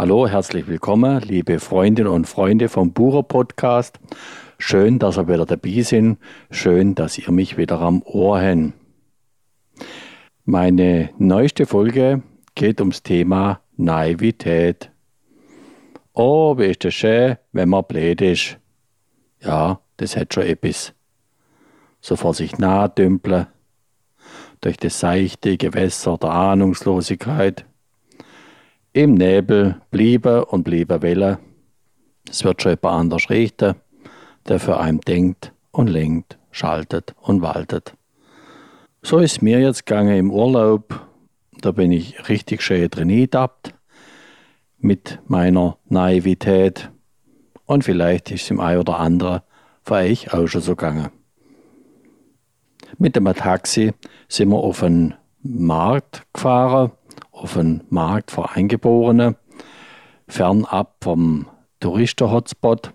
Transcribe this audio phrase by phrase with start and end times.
[0.00, 3.98] Hallo, herzlich willkommen, liebe Freundinnen und Freunde vom Bucher Podcast.
[4.56, 6.18] Schön, dass ihr wieder dabei sind.
[6.52, 8.74] Schön, dass ihr mich wieder am Ohr habt.
[10.44, 12.22] Meine neueste Folge
[12.54, 14.92] geht ums Thema Naivität.
[16.12, 18.56] Oh, wie ist das schön, wenn man blöd ist.
[19.40, 20.94] Ja, das hat schon etwas.
[22.00, 23.48] So vor sich nahe dümpeln,
[24.60, 27.64] durch das seichte Gewässer der Ahnungslosigkeit,
[28.98, 31.38] im Nebel bliebe und bliebe Welle.
[32.28, 33.76] Es wird schon jemand anders richten,
[34.48, 37.94] der für einen denkt und lenkt, schaltet und waltet.
[39.02, 41.06] So ist mir jetzt gegangen im Urlaub.
[41.60, 43.36] Da bin ich richtig schön trainiert
[44.78, 46.90] mit meiner Naivität.
[47.66, 49.42] Und vielleicht ist es im ein oder anderen
[49.84, 51.10] für euch auch schon so gegangen.
[52.98, 53.92] Mit dem Taxi
[54.26, 56.90] sind wir auf einen Markt gefahren
[57.38, 59.36] auf einen Markt für Eingeborene,
[60.26, 61.46] fernab vom
[61.80, 62.92] Touristen-Hotspot,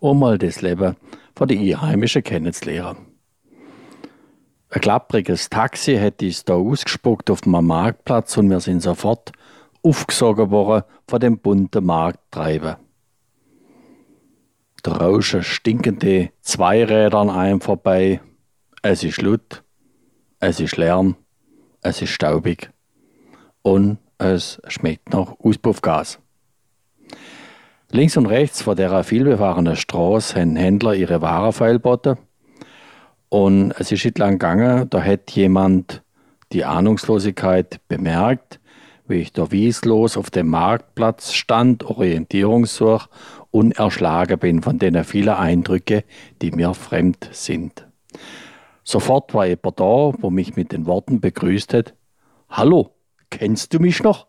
[0.00, 0.96] um mal das Leben
[1.34, 3.06] von den Einheimischen kennenzulernen.
[4.70, 9.32] Ein klappriges Taxi hätte es da ausgespuckt auf dem Marktplatz und wir sind sofort
[9.82, 12.76] aufgesogen worden von dem bunten Markttreiben.
[14.84, 18.20] Der Rauschen stinkende Zweiräder an einem vorbei.
[18.82, 19.64] Es ist laut,
[20.38, 21.16] es ist Lärm,
[21.80, 22.70] es ist staubig
[23.62, 26.18] und es schmeckt nach Auspuffgas.
[27.90, 32.18] Links und rechts von der vielbefahrenen Straße haben Händler ihre Waren feilboten.
[33.30, 36.02] Und es ist nicht lang gegangen, da hat jemand
[36.52, 38.60] die Ahnungslosigkeit bemerkt,
[39.06, 43.06] wie ich da wieslos auf dem Marktplatz stand, Orientierungssuch
[43.50, 46.04] und erschlagen bin von den vielen Eindrücke,
[46.42, 47.86] die mir fremd sind.
[48.84, 51.94] Sofort war jemand da, wo mich mit den Worten begrüßt hat:
[52.50, 52.94] Hallo,
[53.30, 54.26] Kennst du mich noch?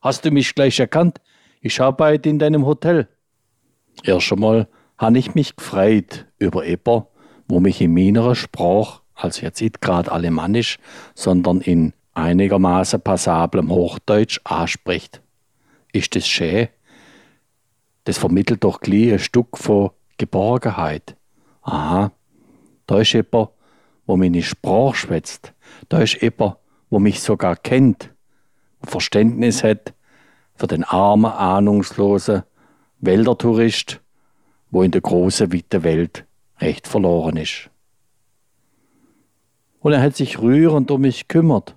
[0.00, 1.20] Hast du mich gleich erkannt?
[1.60, 3.08] Ich arbeite in deinem Hotel.
[4.04, 7.08] Erst einmal habe ich mich gefreut über Eber,
[7.48, 10.78] wo mich in meiner Sprache, also jetzt nicht gerade alemannisch,
[11.14, 15.22] sondern in einigermaßen passablem Hochdeutsch anspricht.
[15.92, 16.68] Ist das schön?
[18.04, 21.16] Das vermittelt doch gleich ein Stück von Geborgenheit.
[21.62, 22.12] Aha,
[22.86, 23.50] da ist jemand,
[24.06, 25.52] wo meine Sprache schwätzt.
[25.88, 26.56] Da ist jemand,
[26.90, 28.10] wo mich sogar kennt.
[28.82, 29.94] Verständnis hat
[30.54, 32.42] für den armen, ahnungslosen
[32.98, 34.00] Wäldertourist,
[34.70, 36.24] wo in der großen, weiten Welt
[36.60, 37.70] recht verloren ist.
[39.80, 41.76] Und er hat sich rührend um mich gekümmert.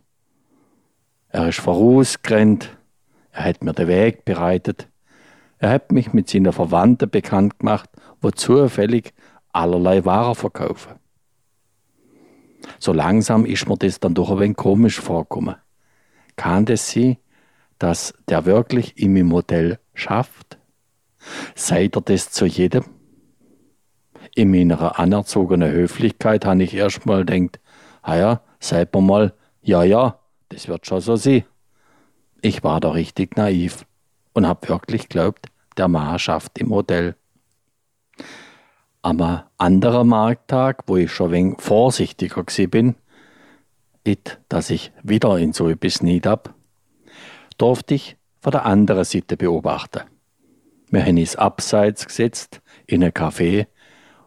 [1.30, 2.76] Er ist vorausgerannt,
[3.32, 4.88] er hat mir den Weg bereitet,
[5.60, 7.90] er hat mich mit seinen Verwandten bekannt gemacht,
[8.22, 9.14] wo zufällig
[9.52, 10.94] allerlei Waren verkaufen.
[12.80, 15.56] So langsam ist mir das dann doch ein wenig komisch vorgekommen
[16.40, 17.18] kann es sein,
[17.80, 20.58] dass der wirklich meinem Modell schafft?
[21.54, 22.86] Seid er das zu jedem?
[24.36, 27.60] In meiner anerzogenen Höflichkeit habe ich erstmal denkt,
[28.04, 31.44] ah ja, seid mir mal, ja, ja, das wird schon so sein.
[32.42, 33.86] Ich war da richtig naiv
[34.32, 37.16] und habe wirklich glaubt, der Mann schafft im Modell.
[39.02, 42.96] Aber anderer Markttag, wo ich schon ein wenig vorsichtiger bin,
[44.04, 46.54] it, dass ich wieder in so etwas niederb,
[47.58, 50.02] durfte ich von der anderen Seite beobachten.
[50.90, 53.68] Wir haben uns abseits gesetzt in ein Café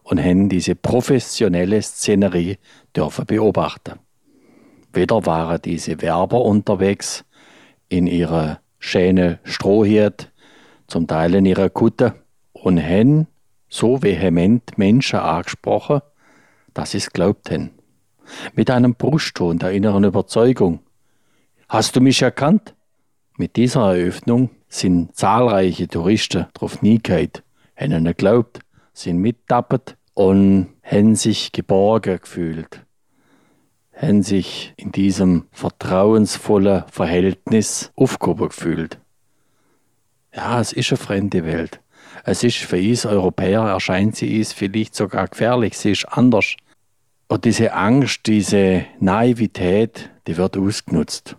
[0.03, 2.59] und haben diese professionelle Szenerie
[2.95, 3.99] dürfen beobachten.
[4.93, 7.25] Wieder waren diese Werber unterwegs
[7.89, 10.31] in ihrer schönen Strohhirt,
[10.87, 12.15] zum Teil in ihrer Kutte
[12.53, 13.27] und haben
[13.69, 16.03] so vehement Menschen angesprochen,
[16.75, 17.71] dass sie es glaubt haben
[18.55, 20.81] mit einem Brustton der inneren Überzeugung.
[21.69, 22.75] Hast du mich erkannt?
[23.37, 27.43] Mit dieser Eröffnung sind zahlreiche Touristen drauf niegeit,
[27.77, 28.61] haben ihnen geglaubt,
[28.93, 32.85] sind mittappet und haben sich geborgen gefühlt,
[33.95, 38.99] haben sich in diesem vertrauensvollen Verhältnis aufgehoben gefühlt.
[40.35, 41.81] Ja, es ist eine fremde Welt.
[42.25, 46.57] Es ist für uns Europäer, erscheint sie uns vielleicht sogar gefährlich, sie ist anders.
[47.33, 51.39] Und diese Angst, diese Naivität, die wird ausgenutzt.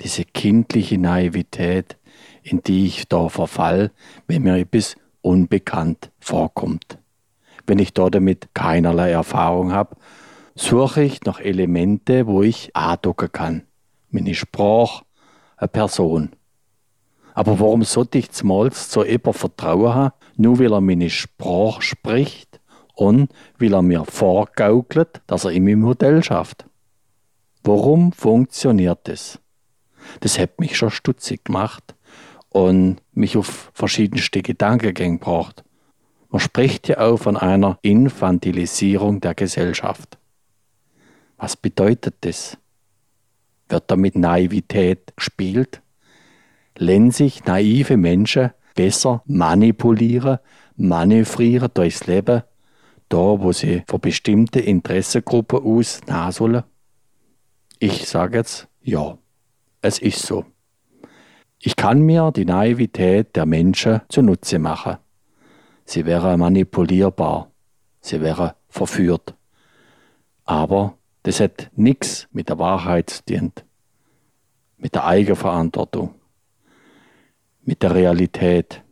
[0.00, 1.96] Diese kindliche Naivität,
[2.44, 3.90] in die ich da verfall,
[4.28, 6.98] wenn mir etwas unbekannt vorkommt.
[7.66, 9.96] Wenn ich da damit keinerlei Erfahrung habe,
[10.54, 13.62] suche ich nach Elemente, wo ich andocken kann.
[14.10, 15.04] Meine Sprache,
[15.56, 16.30] eine Person.
[17.34, 22.47] Aber warum sollte ich zumals zu jemandem vertrauen haben, nur weil er meine Sprache spricht?
[22.98, 26.66] Und weil er mir vorgaukelt, dass er in meinem Modell schafft.
[27.62, 29.38] Warum funktioniert das?
[30.20, 31.94] Das hat mich schon stutzig gemacht
[32.48, 35.62] und mich auf verschiedenste Gedankengänge braucht.
[36.30, 40.18] Man spricht ja auch von einer Infantilisierung der Gesellschaft.
[41.36, 42.58] Was bedeutet das?
[43.68, 45.82] Wird da mit Naivität gespielt?
[46.76, 50.38] Lernen sich naive Menschen besser manipulieren,
[50.76, 52.42] manövrieren durchs Leben,
[53.08, 56.00] da wo sie für bestimmte Interessengruppen aus
[56.30, 56.64] sollen?
[57.78, 59.18] Ich sage jetzt ja,
[59.82, 60.44] es ist so.
[61.60, 64.98] Ich kann mir die Naivität der Menschen zunutze machen.
[65.84, 67.50] Sie wäre manipulierbar,
[68.00, 69.34] sie wäre verführt.
[70.44, 73.52] Aber das hat nichts mit der Wahrheit zu tun,
[74.76, 76.14] mit der Eigenverantwortung,
[77.62, 78.82] mit der Realität.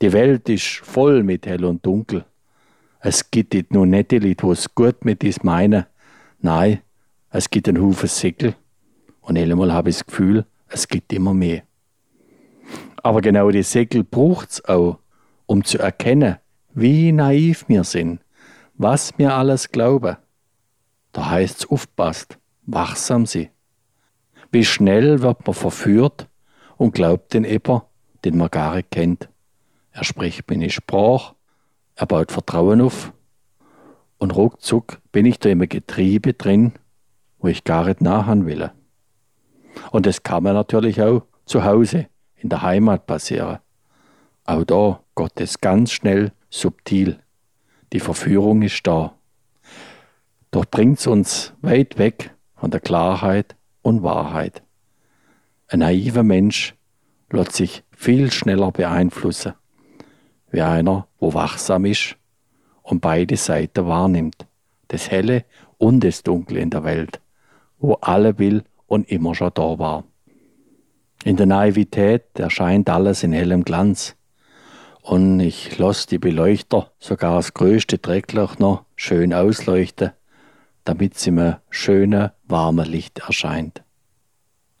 [0.00, 2.24] Die Welt ist voll mit Hell und Dunkel.
[3.06, 5.84] Es gibt nur die Leute, die es gut mit uns meinen.
[6.40, 6.80] Nein,
[7.28, 8.54] es gibt einen Haufen Säckel.
[9.20, 11.64] Und einmal habe ich das Gefühl, es gibt immer mehr.
[13.02, 15.00] Aber genau die Säckel braucht es auch,
[15.44, 16.38] um zu erkennen,
[16.72, 18.20] wie naiv wir sind,
[18.72, 20.16] was wir alles glauben.
[21.12, 23.50] Da heißt es aufpasst, wachsam sie.
[24.50, 26.26] Wie schnell wird man verführt
[26.78, 27.86] und glaubt den Eber,
[28.24, 29.28] den man gar nicht kennt.
[29.92, 31.34] Er spricht meine Sprache,
[31.96, 33.12] er baut Vertrauen auf
[34.18, 36.72] und ruckzuck bin ich da im Getriebe drin,
[37.38, 38.70] wo ich gar nicht nachhaben will.
[39.90, 42.06] Und das kann man natürlich auch zu Hause
[42.36, 43.58] in der Heimat passieren.
[44.44, 47.18] Auch da geht es ganz schnell subtil.
[47.92, 49.14] Die Verführung ist da.
[50.50, 54.62] Doch bringt es uns weit weg von der Klarheit und Wahrheit.
[55.68, 56.74] Ein naiver Mensch
[57.30, 59.54] lässt sich viel schneller beeinflussen,
[60.54, 62.16] wie einer, wo wachsam ist
[62.82, 64.46] und beide Seiten wahrnimmt,
[64.88, 65.44] das Helle
[65.78, 67.20] und das Dunkle in der Welt,
[67.78, 70.04] wo alle will und immer schon da war.
[71.24, 74.14] In der Naivität erscheint alles in hellem Glanz.
[75.02, 80.12] Und ich lasse die Beleuchter sogar das größte Dreckloch noch schön ausleuchten,
[80.84, 83.82] damit sie mir schöne, warme Licht erscheint.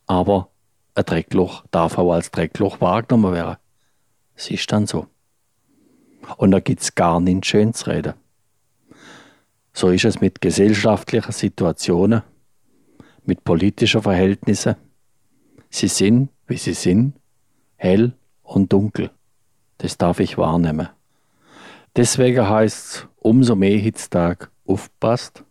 [0.06, 0.50] Aber
[0.94, 3.56] ein Dreckloch darf auch als Dreckloch wahrgenommen werden.
[4.34, 5.08] Es ist dann so.
[6.36, 8.14] Und da gibt's gar nichts Schönes reden.
[9.72, 12.22] So ist es mit gesellschaftlichen Situationen,
[13.24, 14.76] mit politischen Verhältnissen.
[15.70, 17.14] Sie sind, wie sie sind,
[17.76, 18.12] hell
[18.42, 19.10] und dunkel.
[19.78, 20.88] Das darf ich wahrnehmen.
[21.96, 25.44] Deswegen heißt es umso mehr Hitztag aufpasst,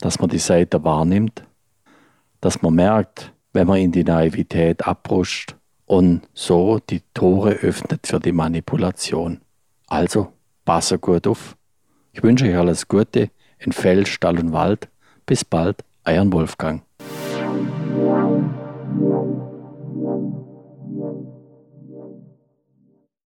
[0.00, 1.44] dass man die Seite wahrnimmt,
[2.40, 5.57] dass man merkt, wenn man in die Naivität abruscht
[5.88, 9.40] und so die Tore öffnet für die Manipulation.
[9.88, 10.32] Also,
[10.64, 11.56] passe gut auf.
[12.12, 14.88] Ich wünsche euch alles Gute in Feld, Stall und Wald.
[15.24, 16.82] Bis bald, euer Wolfgang.